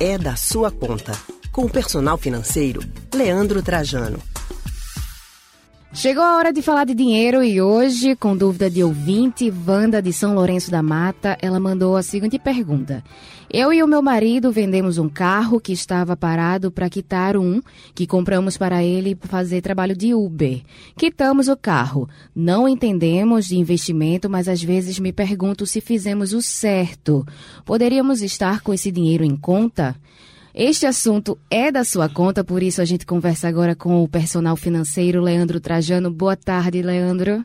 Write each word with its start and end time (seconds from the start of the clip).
é 0.00 0.16
da 0.16 0.36
sua 0.36 0.70
conta. 0.70 1.12
Com 1.50 1.64
o 1.64 1.70
personal 1.70 2.16
financeiro, 2.16 2.80
Leandro 3.12 3.62
Trajano. 3.62 4.20
Chegou 5.90 6.22
a 6.22 6.36
hora 6.36 6.52
de 6.52 6.60
falar 6.60 6.84
de 6.84 6.94
dinheiro 6.94 7.42
e 7.42 7.62
hoje, 7.62 8.14
com 8.14 8.36
dúvida 8.36 8.68
de 8.68 8.84
ouvinte, 8.84 9.50
Wanda 9.66 10.02
de 10.02 10.12
São 10.12 10.34
Lourenço 10.34 10.70
da 10.70 10.82
Mata, 10.82 11.38
ela 11.40 11.58
mandou 11.58 11.96
a 11.96 12.02
seguinte 12.02 12.38
pergunta. 12.38 13.02
Eu 13.50 13.72
e 13.72 13.82
o 13.82 13.88
meu 13.88 14.02
marido 14.02 14.52
vendemos 14.52 14.98
um 14.98 15.08
carro 15.08 15.58
que 15.58 15.72
estava 15.72 16.14
parado 16.14 16.70
para 16.70 16.90
quitar 16.90 17.38
um 17.38 17.62
que 17.94 18.06
compramos 18.06 18.58
para 18.58 18.84
ele 18.84 19.16
fazer 19.22 19.62
trabalho 19.62 19.96
de 19.96 20.12
Uber. 20.12 20.60
Quitamos 20.94 21.48
o 21.48 21.56
carro. 21.56 22.06
Não 22.36 22.68
entendemos 22.68 23.46
de 23.46 23.56
investimento, 23.56 24.28
mas 24.28 24.46
às 24.46 24.62
vezes 24.62 24.98
me 24.98 25.10
pergunto 25.10 25.64
se 25.64 25.80
fizemos 25.80 26.34
o 26.34 26.42
certo. 26.42 27.26
Poderíamos 27.64 28.20
estar 28.20 28.60
com 28.60 28.74
esse 28.74 28.92
dinheiro 28.92 29.24
em 29.24 29.34
conta? 29.34 29.96
Este 30.54 30.86
assunto 30.86 31.38
é 31.50 31.70
da 31.70 31.84
sua 31.84 32.08
conta, 32.08 32.42
por 32.42 32.62
isso 32.62 32.80
a 32.80 32.84
gente 32.84 33.06
conversa 33.06 33.48
agora 33.48 33.76
com 33.76 34.02
o 34.02 34.08
personal 34.08 34.56
financeiro 34.56 35.20
Leandro 35.20 35.60
Trajano. 35.60 36.10
Boa 36.10 36.36
tarde, 36.36 36.82
Leandro. 36.82 37.44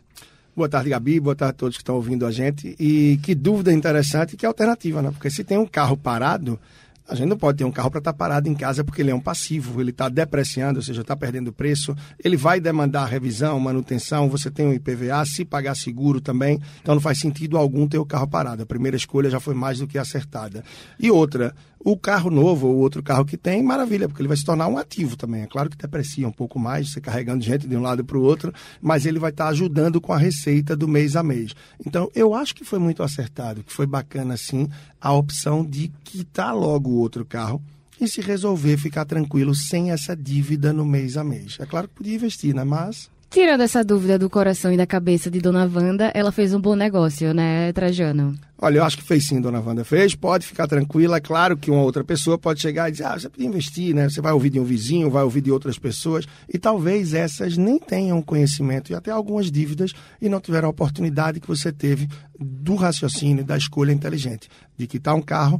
Boa 0.55 0.69
tarde, 0.69 0.89
Gabi. 0.89 1.19
Boa 1.19 1.35
tarde 1.35 1.51
a 1.51 1.57
todos 1.57 1.75
que 1.75 1.81
estão 1.81 1.95
ouvindo 1.95 2.25
a 2.25 2.31
gente. 2.31 2.75
E 2.79 3.19
que 3.23 3.33
dúvida 3.33 3.73
interessante, 3.73 4.37
que 4.37 4.45
alternativa, 4.45 5.01
né? 5.01 5.11
Porque 5.11 5.29
se 5.29 5.43
tem 5.43 5.57
um 5.57 5.65
carro 5.65 5.97
parado, 5.97 6.59
a 7.07 7.15
gente 7.15 7.27
não 7.27 7.37
pode 7.37 7.57
ter 7.57 7.65
um 7.65 7.71
carro 7.71 7.91
para 7.91 7.99
estar 7.99 8.13
tá 8.13 8.17
parado 8.17 8.47
em 8.47 8.55
casa 8.55 8.83
porque 8.83 9.01
ele 9.01 9.11
é 9.11 9.15
um 9.15 9.19
passivo, 9.19 9.81
ele 9.81 9.89
está 9.89 10.07
depreciando, 10.07 10.79
ou 10.79 10.83
seja, 10.83 11.01
está 11.01 11.15
perdendo 11.15 11.51
preço. 11.51 11.95
Ele 12.23 12.37
vai 12.37 12.61
demandar 12.61 13.05
revisão, 13.05 13.59
manutenção, 13.59 14.29
você 14.29 14.49
tem 14.49 14.65
um 14.65 14.73
IPVA, 14.73 15.25
se 15.25 15.43
pagar 15.43 15.75
seguro 15.75 16.21
também. 16.21 16.61
Então 16.81 16.95
não 16.95 17.01
faz 17.01 17.19
sentido 17.19 17.57
algum 17.57 17.87
ter 17.87 17.97
o 17.97 18.05
carro 18.05 18.27
parado. 18.27 18.63
A 18.63 18.65
primeira 18.65 18.95
escolha 18.95 19.29
já 19.29 19.39
foi 19.39 19.53
mais 19.53 19.79
do 19.79 19.87
que 19.87 19.97
acertada. 19.97 20.63
E 20.97 21.11
outra, 21.11 21.53
o 21.83 21.97
carro 21.97 22.29
novo 22.29 22.67
ou 22.67 22.77
outro 22.77 23.03
carro 23.03 23.25
que 23.25 23.35
tem, 23.35 23.61
maravilha, 23.61 24.07
porque 24.07 24.21
ele 24.21 24.27
vai 24.27 24.37
se 24.37 24.45
tornar 24.45 24.67
um 24.67 24.77
ativo 24.77 25.17
também. 25.17 25.43
É 25.43 25.47
claro 25.47 25.69
que 25.69 25.77
deprecia 25.77 26.27
um 26.27 26.31
pouco 26.31 26.57
mais, 26.57 26.91
você 26.91 27.01
carregando 27.01 27.43
gente 27.43 27.67
de 27.67 27.75
um 27.75 27.81
lado 27.81 28.05
para 28.05 28.17
o 28.17 28.21
outro, 28.21 28.53
mas 28.81 29.05
ele 29.05 29.19
vai 29.19 29.31
estar 29.31 29.45
tá 29.45 29.49
ajudando 29.49 29.99
com 29.99 30.13
a 30.13 30.17
receita 30.17 30.75
do 30.75 30.87
mês 30.87 31.15
a 31.15 31.23
mês. 31.23 31.53
Então, 31.85 32.09
eu 32.15 32.33
acho 32.33 32.55
que 32.55 32.63
foi 32.63 32.79
muito 32.79 33.03
acertado, 33.03 33.63
que 33.63 33.73
foi 33.73 33.85
bacana, 33.85 34.37
sim, 34.37 34.69
a 35.01 35.11
opção 35.11 35.65
de 35.65 35.91
quitar 36.03 36.55
logo 36.55 36.89
o 36.89 36.99
outro 36.99 37.25
carro 37.25 37.61
e 37.99 38.07
se 38.07 38.21
resolver 38.21 38.77
ficar 38.77 39.05
tranquilo 39.05 39.53
sem 39.53 39.91
essa 39.91 40.15
dívida 40.15 40.71
no 40.71 40.85
mês 40.85 41.17
a 41.17 41.23
mês. 41.23 41.57
É 41.59 41.65
claro 41.65 41.87
que 41.87 41.95
podia 41.95 42.15
investir, 42.15 42.55
né? 42.55 42.63
Mas 42.63 43.09
Tirando 43.33 43.61
essa 43.61 43.83
dúvida 43.83 44.19
do 44.19 44.29
coração 44.29 44.71
e 44.71 44.77
da 44.77 44.85
cabeça 44.85 45.31
de 45.31 45.41
Dona 45.41 45.65
Wanda, 45.65 46.11
ela 46.13 46.31
fez 46.31 46.53
um 46.53 46.61
bom 46.61 46.75
negócio, 46.75 47.33
né, 47.33 47.73
Trajano? 47.73 48.35
Olha, 48.61 48.77
eu 48.77 48.83
acho 48.83 48.95
que 48.95 49.03
fez 49.03 49.25
sim, 49.25 49.41
Dona 49.41 49.59
Wanda 49.59 49.83
fez. 49.83 50.13
Pode 50.13 50.45
ficar 50.45 50.67
tranquila. 50.67 51.17
É 51.17 51.19
claro 51.19 51.57
que 51.57 51.71
uma 51.71 51.81
outra 51.81 52.03
pessoa 52.03 52.37
pode 52.37 52.61
chegar 52.61 52.89
e 52.89 52.91
dizer, 52.91 53.05
ah, 53.05 53.17
você 53.17 53.27
podia 53.27 53.47
investir, 53.47 53.95
né? 53.95 54.07
Você 54.07 54.21
vai 54.21 54.33
ouvir 54.33 54.51
de 54.51 54.59
um 54.59 54.63
vizinho, 54.63 55.09
vai 55.09 55.23
ouvir 55.23 55.41
de 55.41 55.49
outras 55.49 55.79
pessoas. 55.79 56.27
E 56.47 56.59
talvez 56.59 57.15
essas 57.15 57.57
nem 57.57 57.79
tenham 57.79 58.21
conhecimento 58.21 58.91
e 58.91 58.95
até 58.95 59.09
algumas 59.09 59.51
dívidas 59.51 59.93
e 60.21 60.29
não 60.29 60.39
tiveram 60.39 60.67
a 60.67 60.71
oportunidade 60.71 61.39
que 61.39 61.47
você 61.47 61.71
teve 61.71 62.07
do 62.39 62.75
raciocínio, 62.75 63.43
da 63.43 63.57
escolha 63.57 63.91
inteligente. 63.91 64.47
De 64.77 64.85
quitar 64.85 65.15
um 65.15 65.21
carro 65.23 65.59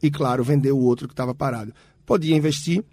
e, 0.00 0.08
claro, 0.08 0.44
vender 0.44 0.70
o 0.70 0.78
outro 0.78 1.08
que 1.08 1.14
estava 1.14 1.34
parado. 1.34 1.74
Podia 2.06 2.36
investir, 2.36 2.84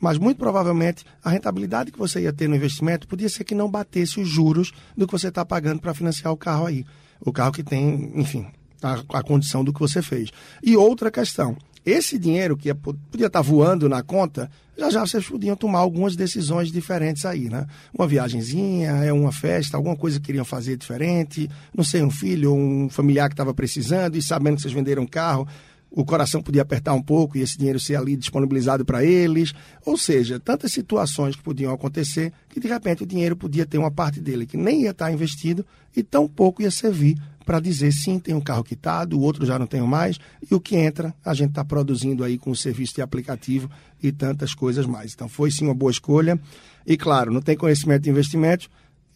mas 0.00 0.18
muito 0.18 0.38
provavelmente 0.38 1.04
a 1.22 1.30
rentabilidade 1.30 1.90
que 1.90 1.98
você 1.98 2.20
ia 2.20 2.32
ter 2.32 2.48
no 2.48 2.56
investimento 2.56 3.08
podia 3.08 3.28
ser 3.28 3.44
que 3.44 3.54
não 3.54 3.70
batesse 3.70 4.20
os 4.20 4.28
juros 4.28 4.72
do 4.96 5.06
que 5.06 5.12
você 5.12 5.28
está 5.28 5.44
pagando 5.44 5.80
para 5.80 5.94
financiar 5.94 6.32
o 6.32 6.36
carro 6.36 6.66
aí. 6.66 6.84
O 7.20 7.32
carro 7.32 7.52
que 7.52 7.64
tem, 7.64 8.12
enfim, 8.14 8.46
a, 8.82 9.18
a, 9.18 9.22
condição 9.22 9.64
do 9.64 9.72
que 9.72 9.80
você 9.80 10.00
fez. 10.00 10.30
E 10.62 10.76
outra 10.76 11.10
questão, 11.10 11.56
esse 11.84 12.18
dinheiro 12.18 12.56
que 12.56 12.72
podia 12.74 13.26
estar 13.26 13.30
tá 13.30 13.42
voando 13.42 13.88
na 13.88 14.02
conta, 14.02 14.50
já 14.76 14.90
já 14.90 15.00
vocês 15.00 15.26
podiam 15.26 15.56
tomar 15.56 15.80
algumas 15.80 16.14
decisões 16.14 16.70
diferentes 16.70 17.24
aí, 17.24 17.48
né? 17.48 17.66
Uma 17.92 18.06
viagenzinha, 18.06 18.90
é 18.90 19.12
uma 19.12 19.32
festa, 19.32 19.76
alguma 19.76 19.96
coisa 19.96 20.20
que 20.20 20.26
queriam 20.26 20.44
fazer 20.44 20.76
diferente, 20.76 21.50
não 21.74 21.82
sei, 21.82 22.02
um 22.02 22.10
filho 22.10 22.54
um 22.54 22.88
familiar 22.88 23.28
que 23.28 23.34
estava 23.34 23.52
precisando 23.52 24.16
e 24.16 24.22
sabendo 24.22 24.56
que 24.56 24.62
vocês 24.62 24.74
venderam 24.74 25.02
um 25.02 25.06
carro, 25.06 25.48
o 25.90 26.04
coração 26.04 26.42
podia 26.42 26.62
apertar 26.62 26.92
um 26.92 27.02
pouco 27.02 27.36
e 27.36 27.40
esse 27.40 27.56
dinheiro 27.56 27.80
ser 27.80 27.96
ali 27.96 28.16
disponibilizado 28.16 28.84
para 28.84 29.04
eles. 29.04 29.52
Ou 29.84 29.96
seja, 29.96 30.38
tantas 30.38 30.72
situações 30.72 31.34
que 31.34 31.42
podiam 31.42 31.72
acontecer 31.72 32.32
que 32.48 32.60
de 32.60 32.68
repente 32.68 33.02
o 33.02 33.06
dinheiro 33.06 33.36
podia 33.36 33.66
ter 33.66 33.78
uma 33.78 33.90
parte 33.90 34.20
dele 34.20 34.46
que 34.46 34.56
nem 34.56 34.82
ia 34.82 34.90
estar 34.90 35.10
investido 35.12 35.64
e 35.96 36.02
tão 36.02 36.28
pouco 36.28 36.62
ia 36.62 36.70
servir 36.70 37.16
para 37.48 37.60
dizer 37.60 37.90
sim, 37.92 38.18
tem 38.18 38.34
um 38.34 38.42
carro 38.42 38.62
quitado, 38.62 39.18
o 39.18 39.22
outro 39.22 39.46
já 39.46 39.58
não 39.58 39.66
tenho 39.66 39.86
mais, 39.86 40.18
e 40.50 40.54
o 40.54 40.60
que 40.60 40.76
entra 40.76 41.14
a 41.24 41.32
gente 41.32 41.48
está 41.48 41.64
produzindo 41.64 42.22
aí 42.22 42.36
com 42.36 42.50
o 42.50 42.56
serviço 42.56 42.96
de 42.96 43.00
aplicativo 43.00 43.70
e 44.02 44.12
tantas 44.12 44.52
coisas 44.52 44.84
mais. 44.84 45.14
Então 45.14 45.30
foi 45.30 45.50
sim 45.50 45.64
uma 45.64 45.74
boa 45.74 45.90
escolha. 45.90 46.38
E 46.86 46.94
claro, 46.94 47.32
não 47.32 47.40
tem 47.40 47.56
conhecimento 47.56 48.02
de 48.02 48.10
investimentos, 48.10 48.68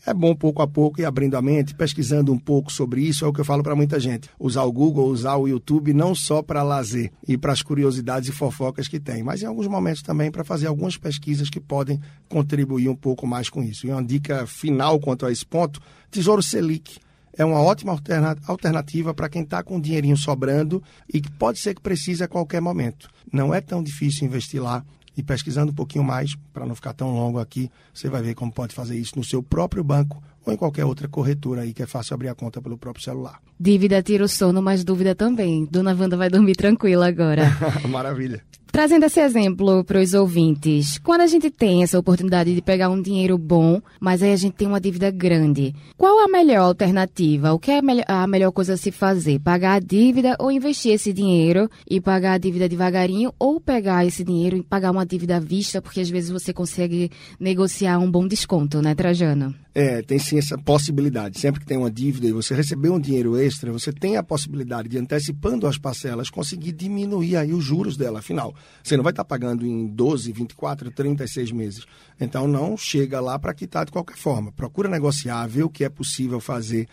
é 0.04 0.12
bom 0.12 0.34
pouco 0.34 0.62
a 0.62 0.66
pouco 0.66 1.00
ir 1.00 1.04
abrindo 1.04 1.36
a 1.36 1.42
mente, 1.42 1.74
pesquisando 1.74 2.32
um 2.32 2.38
pouco 2.38 2.72
sobre 2.72 3.02
isso. 3.02 3.24
É 3.24 3.28
o 3.28 3.32
que 3.32 3.40
eu 3.40 3.44
falo 3.44 3.62
para 3.62 3.76
muita 3.76 4.00
gente. 4.00 4.28
Usar 4.38 4.64
o 4.64 4.72
Google, 4.72 5.08
usar 5.08 5.36
o 5.36 5.46
YouTube 5.46 5.94
não 5.94 6.14
só 6.14 6.42
para 6.42 6.62
lazer 6.62 7.12
e 7.26 7.38
para 7.38 7.52
as 7.52 7.62
curiosidades 7.62 8.28
e 8.28 8.32
fofocas 8.32 8.88
que 8.88 8.98
tem, 8.98 9.22
mas 9.22 9.42
em 9.42 9.46
alguns 9.46 9.66
momentos 9.66 10.02
também 10.02 10.30
para 10.30 10.44
fazer 10.44 10.66
algumas 10.66 10.96
pesquisas 10.96 11.48
que 11.48 11.60
podem 11.60 12.00
contribuir 12.28 12.88
um 12.88 12.96
pouco 12.96 13.26
mais 13.26 13.48
com 13.48 13.62
isso. 13.62 13.86
E 13.86 13.90
uma 13.90 14.02
dica 14.02 14.46
final 14.46 14.98
quanto 14.98 15.24
a 15.24 15.30
esse 15.30 15.46
ponto: 15.46 15.80
Tesouro 16.10 16.42
Selic 16.42 16.98
é 17.34 17.44
uma 17.44 17.62
ótima 17.62 17.98
alternativa 18.46 19.14
para 19.14 19.28
quem 19.28 19.42
está 19.42 19.62
com 19.62 19.80
dinheirinho 19.80 20.16
sobrando 20.16 20.82
e 21.12 21.20
que 21.20 21.30
pode 21.30 21.58
ser 21.58 21.74
que 21.74 21.80
precise 21.80 22.22
a 22.22 22.28
qualquer 22.28 22.60
momento. 22.60 23.08
Não 23.32 23.54
é 23.54 23.60
tão 23.60 23.82
difícil 23.82 24.26
investir 24.26 24.60
lá 24.60 24.84
e 25.16 25.22
pesquisando 25.22 25.72
um 25.72 25.74
pouquinho 25.74 26.04
mais, 26.04 26.34
para 26.52 26.66
não 26.66 26.74
ficar 26.74 26.92
tão 26.92 27.14
longo 27.14 27.38
aqui, 27.38 27.70
você 27.92 28.08
vai 28.08 28.22
ver 28.22 28.34
como 28.34 28.52
pode 28.52 28.74
fazer 28.74 28.96
isso 28.96 29.16
no 29.16 29.24
seu 29.24 29.42
próprio 29.42 29.84
banco 29.84 30.22
ou 30.44 30.52
em 30.52 30.56
qualquer 30.56 30.84
outra 30.84 31.08
corretora 31.08 31.62
aí 31.62 31.72
que 31.72 31.82
é 31.82 31.86
fácil 31.86 32.14
abrir 32.14 32.28
a 32.28 32.34
conta 32.34 32.60
pelo 32.60 32.78
próprio 32.78 33.04
celular. 33.04 33.40
Dívida 33.62 34.02
tira 34.02 34.24
o 34.24 34.28
sono, 34.28 34.60
mas 34.60 34.82
dúvida 34.82 35.14
também. 35.14 35.68
Dona 35.70 35.94
Wanda 35.94 36.16
vai 36.16 36.28
dormir 36.28 36.56
tranquila 36.56 37.06
agora. 37.06 37.44
Maravilha. 37.88 38.42
Trazendo 38.72 39.04
esse 39.04 39.20
exemplo 39.20 39.84
para 39.84 40.00
os 40.00 40.14
ouvintes, 40.14 40.98
quando 40.98 41.20
a 41.20 41.26
gente 41.28 41.48
tem 41.48 41.82
essa 41.82 41.98
oportunidade 41.98 42.54
de 42.54 42.60
pegar 42.62 42.88
um 42.88 43.00
dinheiro 43.00 43.38
bom, 43.38 43.80
mas 44.00 44.20
aí 44.20 44.32
a 44.32 44.36
gente 44.36 44.54
tem 44.54 44.66
uma 44.66 44.80
dívida 44.80 45.12
grande, 45.12 45.74
qual 45.96 46.24
a 46.24 46.26
melhor 46.26 46.62
alternativa? 46.62 47.52
O 47.52 47.58
que 47.58 47.70
é 47.70 47.80
a 48.08 48.26
melhor 48.26 48.50
coisa 48.50 48.72
a 48.72 48.76
se 48.78 48.90
fazer? 48.90 49.38
Pagar 49.38 49.74
a 49.74 49.78
dívida 49.78 50.36
ou 50.40 50.50
investir 50.50 50.94
esse 50.94 51.12
dinheiro 51.12 51.68
e 51.86 52.00
pagar 52.00 52.32
a 52.32 52.38
dívida 52.38 52.66
devagarinho 52.66 53.32
ou 53.38 53.60
pegar 53.60 54.06
esse 54.06 54.24
dinheiro 54.24 54.56
e 54.56 54.62
pagar 54.62 54.90
uma 54.90 55.04
dívida 55.04 55.36
à 55.36 55.40
vista, 55.40 55.82
porque 55.82 56.00
às 56.00 56.08
vezes 56.08 56.30
você 56.30 56.50
consegue 56.50 57.10
negociar 57.38 57.98
um 57.98 58.10
bom 58.10 58.26
desconto, 58.26 58.80
né, 58.80 58.94
Trajano? 58.94 59.54
É, 59.74 60.00
tem 60.02 60.18
sim 60.18 60.38
essa 60.38 60.56
possibilidade. 60.56 61.38
Sempre 61.38 61.60
que 61.60 61.66
tem 61.66 61.76
uma 61.76 61.90
dívida 61.90 62.26
e 62.26 62.32
você 62.32 62.54
recebeu 62.54 62.94
um 62.94 63.00
dinheiro 63.00 63.38
extra, 63.38 63.51
você 63.60 63.92
tem 63.92 64.16
a 64.16 64.22
possibilidade 64.22 64.88
de, 64.88 64.98
antecipando 64.98 65.66
as 65.66 65.78
parcelas, 65.78 66.30
conseguir 66.30 66.72
diminuir 66.72 67.36
aí 67.36 67.52
os 67.52 67.64
juros 67.64 67.96
dela. 67.96 68.20
Afinal, 68.20 68.54
você 68.82 68.96
não 68.96 69.04
vai 69.04 69.12
estar 69.12 69.24
pagando 69.24 69.66
em 69.66 69.86
12, 69.86 70.32
24, 70.32 70.90
36 70.90 71.52
meses. 71.52 71.84
Então, 72.20 72.46
não 72.46 72.76
chega 72.76 73.20
lá 73.20 73.38
para 73.38 73.54
quitar 73.54 73.84
de 73.84 73.92
qualquer 73.92 74.16
forma. 74.16 74.52
Procura 74.52 74.88
negociar, 74.88 75.46
ver 75.46 75.64
o 75.64 75.70
que 75.70 75.84
é 75.84 75.88
possível 75.88 76.40
fazer. 76.40 76.88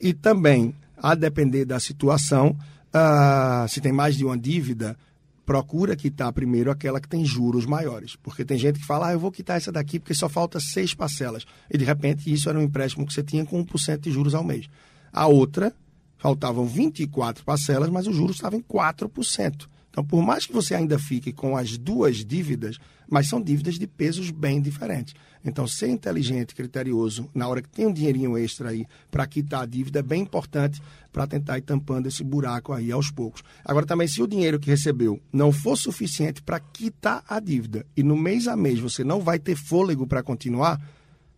E 0.00 0.12
também, 0.12 0.74
a 0.96 1.14
depender 1.14 1.64
da 1.64 1.78
situação, 1.78 2.56
uh, 2.94 3.68
se 3.68 3.80
tem 3.80 3.92
mais 3.92 4.16
de 4.16 4.24
uma 4.24 4.36
dívida, 4.38 4.96
procura 5.50 5.96
quitar 5.96 6.32
primeiro 6.32 6.70
aquela 6.70 7.00
que 7.00 7.08
tem 7.08 7.24
juros 7.24 7.66
maiores. 7.66 8.14
Porque 8.14 8.44
tem 8.44 8.56
gente 8.56 8.78
que 8.78 8.86
fala, 8.86 9.08
ah, 9.08 9.12
eu 9.12 9.18
vou 9.18 9.32
quitar 9.32 9.56
essa 9.56 9.72
daqui 9.72 9.98
porque 9.98 10.14
só 10.14 10.28
falta 10.28 10.60
seis 10.60 10.94
parcelas. 10.94 11.44
E 11.68 11.76
de 11.76 11.84
repente 11.84 12.32
isso 12.32 12.48
era 12.48 12.56
um 12.56 12.62
empréstimo 12.62 13.04
que 13.04 13.12
você 13.12 13.20
tinha 13.20 13.44
com 13.44 13.64
1% 13.64 13.98
de 13.98 14.12
juros 14.12 14.32
ao 14.32 14.44
mês. 14.44 14.68
A 15.12 15.26
outra, 15.26 15.74
faltavam 16.20 16.66
24 16.66 17.44
parcelas, 17.44 17.88
mas 17.88 18.06
o 18.06 18.12
juros 18.12 18.36
estava 18.36 18.54
em 18.54 18.60
4%. 18.60 19.66
Então, 19.90 20.04
por 20.04 20.22
mais 20.22 20.46
que 20.46 20.52
você 20.52 20.74
ainda 20.74 20.98
fique 20.98 21.32
com 21.32 21.56
as 21.56 21.76
duas 21.76 22.24
dívidas, 22.24 22.78
mas 23.08 23.28
são 23.28 23.42
dívidas 23.42 23.76
de 23.76 23.88
pesos 23.88 24.30
bem 24.30 24.60
diferentes. 24.60 25.14
Então, 25.44 25.66
ser 25.66 25.88
inteligente, 25.88 26.54
criterioso, 26.54 27.28
na 27.34 27.48
hora 27.48 27.60
que 27.60 27.68
tem 27.68 27.86
um 27.86 27.92
dinheirinho 27.92 28.38
extra 28.38 28.68
aí 28.68 28.86
para 29.10 29.26
quitar 29.26 29.62
a 29.62 29.66
dívida, 29.66 29.98
é 29.98 30.02
bem 30.02 30.22
importante 30.22 30.80
para 31.10 31.26
tentar 31.26 31.58
ir 31.58 31.62
tampando 31.62 32.06
esse 32.06 32.22
buraco 32.22 32.72
aí 32.72 32.92
aos 32.92 33.10
poucos. 33.10 33.42
Agora, 33.64 33.86
também, 33.86 34.06
se 34.06 34.22
o 34.22 34.28
dinheiro 34.28 34.60
que 34.60 34.70
recebeu 34.70 35.20
não 35.32 35.50
for 35.50 35.76
suficiente 35.76 36.40
para 36.40 36.60
quitar 36.60 37.24
a 37.26 37.40
dívida 37.40 37.84
e 37.96 38.02
no 38.02 38.16
mês 38.16 38.46
a 38.46 38.54
mês 38.54 38.78
você 38.78 39.02
não 39.02 39.20
vai 39.20 39.38
ter 39.38 39.56
fôlego 39.56 40.06
para 40.06 40.22
continuar, 40.22 40.80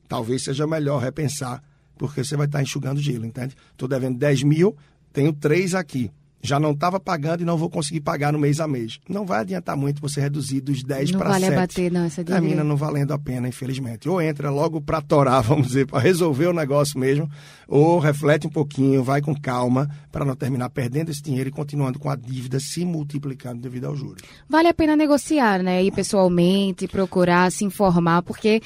talvez 0.08 0.44
seja 0.44 0.66
melhor 0.66 1.00
repensar, 1.00 1.62
porque 1.96 2.24
você 2.24 2.36
vai 2.36 2.46
estar 2.46 2.62
enxugando 2.62 3.00
gelo, 3.00 3.24
entende? 3.24 3.54
Estou 3.70 3.88
devendo 3.88 4.18
10 4.18 4.42
mil, 4.42 4.76
tenho 5.12 5.32
três 5.32 5.74
aqui 5.74 6.10
já 6.42 6.58
não 6.58 6.72
estava 6.72 6.98
pagando 6.98 7.42
e 7.42 7.44
não 7.44 7.56
vou 7.56 7.70
conseguir 7.70 8.00
pagar 8.00 8.32
no 8.32 8.38
mês 8.38 8.58
a 8.58 8.66
mês. 8.66 8.98
Não 9.08 9.24
vai 9.24 9.40
adiantar 9.40 9.76
muito 9.76 10.02
você 10.02 10.20
reduzir 10.20 10.60
dos 10.60 10.82
10 10.82 11.12
para 11.12 11.28
vale 11.28 11.32
7. 11.34 11.40
Não 11.40 11.48
vale 11.48 11.56
abater, 11.56 11.92
não, 11.92 12.04
essa 12.04 12.24
Termina 12.24 12.64
não 12.64 12.76
valendo 12.76 13.12
a 13.12 13.18
pena, 13.18 13.46
infelizmente. 13.46 14.08
Ou 14.08 14.20
entra 14.20 14.50
logo 14.50 14.80
para 14.80 15.00
torar, 15.00 15.40
vamos 15.44 15.68
dizer, 15.68 15.86
para 15.86 16.00
resolver 16.00 16.48
o 16.48 16.52
negócio 16.52 16.98
mesmo, 16.98 17.30
ou 17.68 18.00
reflete 18.00 18.48
um 18.48 18.50
pouquinho, 18.50 19.04
vai 19.04 19.20
com 19.20 19.34
calma, 19.40 19.88
para 20.10 20.24
não 20.24 20.34
terminar 20.34 20.68
perdendo 20.70 21.10
esse 21.10 21.22
dinheiro 21.22 21.48
e 21.48 21.52
continuando 21.52 22.00
com 22.00 22.10
a 22.10 22.16
dívida 22.16 22.58
se 22.58 22.84
multiplicando 22.84 23.60
devido 23.60 23.84
aos 23.84 23.98
juros. 23.98 24.22
Vale 24.48 24.66
a 24.66 24.74
pena 24.74 24.96
negociar, 24.96 25.62
né? 25.62 25.82
Ir 25.84 25.92
pessoalmente, 25.92 26.88
procurar 26.88 27.52
se 27.52 27.64
informar, 27.64 28.22
porque 28.22 28.60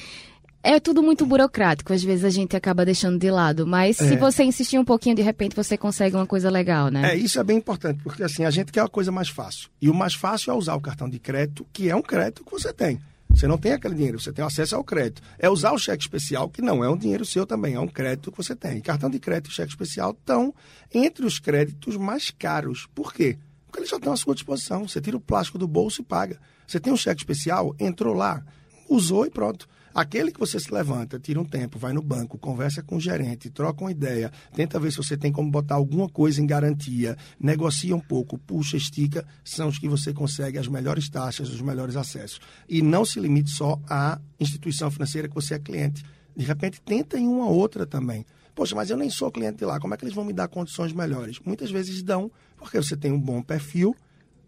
é 0.63 0.79
tudo 0.79 1.01
muito 1.01 1.25
burocrático, 1.25 1.93
às 1.93 2.03
vezes 2.03 2.25
a 2.25 2.29
gente 2.29 2.55
acaba 2.55 2.83
deixando 2.83 3.17
de 3.17 3.29
lado, 3.31 3.65
mas 3.65 3.99
é. 4.01 4.09
se 4.09 4.15
você 4.17 4.43
insistir 4.43 4.77
um 4.77 4.85
pouquinho, 4.85 5.15
de 5.15 5.21
repente 5.21 5.55
você 5.55 5.77
consegue 5.77 6.15
uma 6.15 6.25
coisa 6.25 6.49
legal, 6.49 6.89
né? 6.89 7.13
É, 7.13 7.15
isso 7.15 7.39
é 7.39 7.43
bem 7.43 7.57
importante, 7.57 8.01
porque 8.03 8.23
assim, 8.23 8.43
a 8.43 8.49
gente 8.49 8.71
quer 8.71 8.81
uma 8.81 8.89
coisa 8.89 9.11
mais 9.11 9.29
fácil. 9.29 9.69
E 9.81 9.89
o 9.89 9.93
mais 9.93 10.13
fácil 10.13 10.51
é 10.51 10.55
usar 10.55 10.75
o 10.75 10.81
cartão 10.81 11.09
de 11.09 11.19
crédito, 11.19 11.65
que 11.71 11.89
é 11.89 11.95
um 11.95 12.01
crédito 12.01 12.43
que 12.43 12.51
você 12.51 12.73
tem. 12.73 12.99
Você 13.29 13.47
não 13.47 13.57
tem 13.57 13.73
aquele 13.73 13.93
dinheiro, 13.93 14.19
você 14.19 14.31
tem 14.31 14.43
acesso 14.43 14.75
ao 14.75 14.83
crédito. 14.83 15.21
É 15.37 15.49
usar 15.49 15.71
o 15.71 15.77
cheque 15.77 16.01
especial, 16.01 16.49
que 16.49 16.61
não 16.61 16.83
é 16.83 16.89
um 16.89 16.97
dinheiro 16.97 17.23
seu 17.23 17.45
também, 17.45 17.75
é 17.75 17.79
um 17.79 17.87
crédito 17.87 18.31
que 18.31 18.37
você 18.37 18.55
tem. 18.55 18.81
cartão 18.81 19.09
de 19.09 19.19
crédito 19.19 19.51
e 19.51 19.53
cheque 19.53 19.69
especial 19.69 20.11
estão 20.11 20.53
entre 20.93 21.25
os 21.25 21.37
créditos 21.37 21.97
mais 21.97 22.31
caros. 22.31 22.87
Por 22.95 23.13
quê? 23.13 23.37
Porque 23.65 23.79
eles 23.79 23.89
já 23.89 23.97
estão 23.97 24.13
à 24.13 24.17
sua 24.17 24.33
disposição. 24.33 24.87
Você 24.87 24.99
tira 24.99 25.15
o 25.15 25.19
plástico 25.21 25.57
do 25.57 25.67
bolso 25.67 26.01
e 26.01 26.03
paga. 26.03 26.39
Você 26.65 26.79
tem 26.79 26.91
um 26.91 26.97
cheque 26.97 27.21
especial, 27.21 27.75
entrou 27.79 28.13
lá, 28.13 28.43
usou 28.89 29.25
e 29.25 29.29
pronto. 29.29 29.67
Aquele 29.93 30.31
que 30.31 30.39
você 30.39 30.59
se 30.59 30.71
levanta, 30.71 31.19
tira 31.19 31.39
um 31.39 31.45
tempo, 31.45 31.79
vai 31.79 31.91
no 31.91 32.01
banco, 32.01 32.37
conversa 32.37 32.83
com 32.83 32.97
o 32.97 32.99
gerente, 32.99 33.49
troca 33.49 33.83
uma 33.83 33.91
ideia, 33.91 34.31
tenta 34.53 34.79
ver 34.79 34.91
se 34.91 34.97
você 34.97 35.17
tem 35.17 35.31
como 35.31 35.49
botar 35.49 35.75
alguma 35.75 36.07
coisa 36.07 36.41
em 36.41 36.45
garantia, 36.45 37.17
negocia 37.39 37.95
um 37.95 37.99
pouco, 37.99 38.37
puxa, 38.37 38.77
estica, 38.77 39.25
são 39.43 39.67
os 39.67 39.79
que 39.79 39.89
você 39.89 40.13
consegue 40.13 40.57
as 40.57 40.67
melhores 40.67 41.09
taxas, 41.09 41.49
os 41.49 41.61
melhores 41.61 41.95
acessos. 41.95 42.39
E 42.69 42.81
não 42.81 43.03
se 43.03 43.19
limite 43.19 43.49
só 43.49 43.79
à 43.89 44.19
instituição 44.39 44.91
financeira 44.91 45.27
que 45.27 45.35
você 45.35 45.55
é 45.55 45.59
cliente. 45.59 46.03
De 46.35 46.45
repente, 46.45 46.79
tenta 46.81 47.17
em 47.17 47.27
uma 47.27 47.47
outra 47.47 47.85
também. 47.85 48.25
Poxa, 48.53 48.75
mas 48.75 48.89
eu 48.89 48.97
nem 48.97 49.09
sou 49.09 49.31
cliente 49.31 49.57
de 49.57 49.65
lá, 49.65 49.79
como 49.79 49.93
é 49.93 49.97
que 49.97 50.03
eles 50.03 50.15
vão 50.15 50.25
me 50.25 50.33
dar 50.33 50.47
condições 50.47 50.93
melhores? 50.93 51.39
Muitas 51.43 51.71
vezes 51.71 52.03
dão, 52.03 52.31
porque 52.57 52.77
você 52.77 52.95
tem 52.95 53.11
um 53.11 53.19
bom 53.19 53.41
perfil 53.41 53.95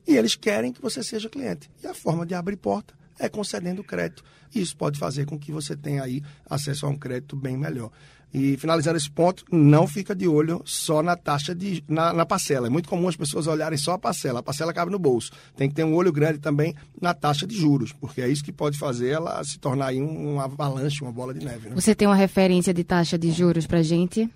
e 0.07 0.15
eles 0.15 0.35
querem 0.35 0.73
que 0.73 0.81
você 0.81 1.03
seja 1.03 1.29
cliente. 1.29 1.69
E 1.83 1.87
a 1.87 1.93
forma 1.93 2.25
de 2.25 2.33
abrir 2.33 2.57
porta 2.57 2.98
é 3.19 3.29
concedendo 3.29 3.83
crédito. 3.83 4.23
Isso 4.53 4.75
pode 4.75 4.97
fazer 4.97 5.25
com 5.25 5.37
que 5.37 5.51
você 5.51 5.75
tenha 5.75 6.03
aí 6.03 6.23
acesso 6.49 6.85
a 6.85 6.89
um 6.89 6.97
crédito 6.97 7.35
bem 7.35 7.57
melhor. 7.57 7.91
E 8.31 8.57
finalizando 8.57 8.97
esse 8.97 9.09
ponto, 9.09 9.43
não 9.51 9.87
fica 9.87 10.15
de 10.15 10.27
olho 10.27 10.61
só 10.63 11.01
na 11.01 11.15
taxa 11.15 11.55
de 11.55 11.83
na, 11.87 12.13
na, 12.13 12.25
parcela. 12.25 12.67
É 12.67 12.69
muito 12.69 12.87
comum 12.87 13.07
as 13.07 13.15
pessoas 13.15 13.47
olharem 13.47 13.77
só 13.77 13.93
a 13.93 13.97
parcela. 13.97 14.39
A 14.39 14.43
parcela 14.43 14.71
cabe 14.71 14.91
no 14.91 14.99
bolso. 14.99 15.31
Tem 15.55 15.67
que 15.67 15.73
ter 15.73 15.83
um 15.83 15.95
olho 15.95 16.11
grande 16.11 16.37
também 16.37 16.75
na 17.01 17.13
taxa 17.13 17.47
de 17.47 17.55
juros, 17.55 17.91
porque 17.91 18.21
é 18.21 18.29
isso 18.29 18.43
que 18.43 18.51
pode 18.51 18.77
fazer 18.77 19.09
ela 19.09 19.43
se 19.43 19.57
tornar 19.57 19.87
aí 19.87 20.01
um, 20.01 20.35
um 20.35 20.39
avalanche, 20.39 21.01
uma 21.01 21.11
bola 21.11 21.33
de 21.33 21.43
neve. 21.43 21.69
Né? 21.69 21.75
Você 21.75 21.95
tem 21.95 22.07
uma 22.07 22.15
referência 22.15 22.71
de 22.71 22.83
taxa 22.83 23.17
de 23.17 23.31
juros 23.31 23.65
para 23.65 23.81
gente? 23.81 24.29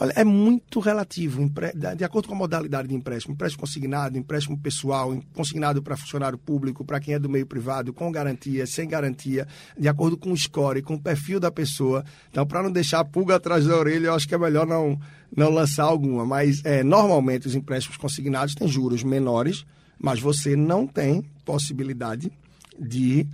Olha, 0.00 0.14
é 0.16 0.24
muito 0.24 0.80
relativo, 0.80 1.46
de 1.94 2.04
acordo 2.04 2.26
com 2.26 2.34
a 2.34 2.38
modalidade 2.38 2.88
de 2.88 2.94
empréstimo. 2.94 3.34
Empréstimo 3.34 3.60
consignado, 3.60 4.16
empréstimo 4.16 4.56
pessoal, 4.56 5.14
consignado 5.34 5.82
para 5.82 5.94
funcionário 5.94 6.38
público, 6.38 6.82
para 6.82 6.98
quem 6.98 7.12
é 7.12 7.18
do 7.18 7.28
meio 7.28 7.46
privado, 7.46 7.92
com 7.92 8.10
garantia, 8.10 8.66
sem 8.66 8.88
garantia, 8.88 9.46
de 9.78 9.88
acordo 9.88 10.16
com 10.16 10.32
o 10.32 10.36
score, 10.38 10.80
com 10.80 10.94
o 10.94 10.98
perfil 10.98 11.38
da 11.38 11.50
pessoa. 11.50 12.02
Então, 12.30 12.46
para 12.46 12.62
não 12.62 12.72
deixar 12.72 13.00
a 13.00 13.04
pulga 13.04 13.36
atrás 13.36 13.66
da 13.66 13.76
orelha, 13.76 14.06
eu 14.06 14.14
acho 14.14 14.26
que 14.26 14.34
é 14.34 14.38
melhor 14.38 14.66
não, 14.66 14.98
não 15.36 15.50
lançar 15.50 15.84
alguma. 15.84 16.24
Mas, 16.24 16.64
é, 16.64 16.82
normalmente, 16.82 17.46
os 17.46 17.54
empréstimos 17.54 17.98
consignados 17.98 18.54
têm 18.54 18.66
juros 18.66 19.02
menores, 19.02 19.66
mas 19.98 20.18
você 20.18 20.56
não 20.56 20.86
tem 20.86 21.22
possibilidade 21.44 22.32
de 22.78 23.28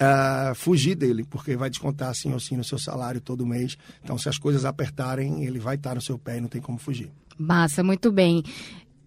uh, 0.00 0.54
fugir 0.54 0.94
dele, 0.94 1.24
porque 1.28 1.56
vai 1.56 1.70
descontar 1.70 2.10
assim 2.10 2.30
ou 2.30 2.36
assim 2.36 2.56
no 2.56 2.64
seu 2.64 2.78
salário 2.78 3.20
todo 3.20 3.46
mês. 3.46 3.76
Então, 4.02 4.16
se 4.18 4.28
as 4.28 4.38
coisas 4.38 4.64
apertarem, 4.64 5.44
ele 5.44 5.58
vai 5.58 5.76
estar 5.76 5.94
no 5.94 6.00
seu 6.00 6.18
pé 6.18 6.38
e 6.38 6.40
não 6.40 6.48
tem 6.48 6.60
como 6.60 6.78
fugir. 6.78 7.10
Massa, 7.38 7.82
muito 7.82 8.10
bem. 8.10 8.42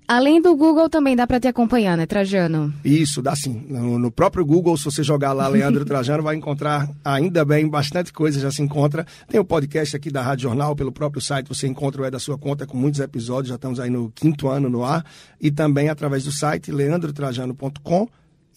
Além 0.07 0.41
do 0.41 0.55
Google, 0.55 0.89
também 0.89 1.15
dá 1.15 1.27
para 1.27 1.39
te 1.39 1.47
acompanhar, 1.47 1.95
né, 1.95 2.07
Trajano? 2.07 2.73
Isso, 2.83 3.21
dá 3.21 3.35
sim. 3.35 3.63
No, 3.69 3.99
no 3.99 4.09
próprio 4.09 4.43
Google, 4.43 4.75
se 4.75 4.85
você 4.85 5.03
jogar 5.03 5.33
lá 5.33 5.47
Leandro 5.47 5.85
Trajano, 5.85 6.23
vai 6.23 6.35
encontrar, 6.35 6.89
ainda 7.05 7.45
bem, 7.45 7.69
bastante 7.69 8.11
coisa 8.11 8.39
já 8.39 8.49
se 8.49 8.59
encontra. 8.59 9.05
Tem 9.27 9.39
o 9.39 9.45
podcast 9.45 9.95
aqui 9.95 10.09
da 10.09 10.23
Rádio 10.23 10.49
Jornal, 10.49 10.75
pelo 10.75 10.91
próprio 10.91 11.21
site, 11.21 11.47
você 11.47 11.67
encontra 11.67 12.01
o 12.01 12.05
É 12.05 12.09
da 12.09 12.17
Sua 12.17 12.39
Conta, 12.39 12.65
com 12.65 12.75
muitos 12.75 12.99
episódios, 12.99 13.49
já 13.49 13.55
estamos 13.55 13.79
aí 13.79 13.91
no 13.91 14.09
quinto 14.09 14.47
ano 14.47 14.67
no 14.67 14.83
ar. 14.83 15.05
E 15.39 15.51
também 15.51 15.89
através 15.89 16.23
do 16.23 16.31
site 16.31 16.71
leandrotrajano.com 16.71 18.09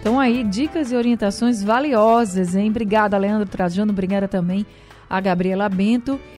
Então 0.00 0.20
aí, 0.20 0.44
dicas 0.44 0.92
e 0.92 0.96
orientações 0.96 1.62
valiosas, 1.62 2.54
hein? 2.54 2.68
Obrigada, 2.68 3.16
Leandro 3.16 3.48
Trajano. 3.48 3.90
Obrigada 3.90 4.28
também 4.28 4.66
a 5.08 5.18
Gabriela 5.18 5.66
Bento. 5.68 6.20